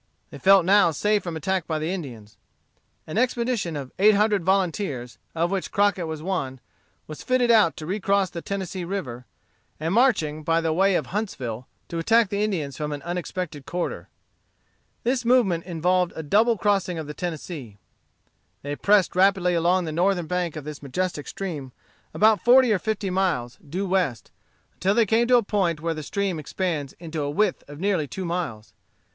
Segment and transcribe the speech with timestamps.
[0.31, 2.35] They felt now safe from attack by the Indians.
[3.05, 6.59] An expedition of eight hundred volunteers, of which Crockett was one,
[7.05, 9.27] was fitted out to recross the Tennessee River,
[9.79, 14.09] and marching by the way of Huntsville, to attack the Indians from an unexpected quarter.
[15.03, 17.77] This movement involved a double crossing of the Tennessee.
[18.63, 21.73] They pressed rapidly along the northern bank of this majestic stream,
[22.11, 24.31] about forty or fifty miles, due west,
[24.73, 28.07] until they came to a point where the stream expands into a width of nearly
[28.07, 28.73] two miles.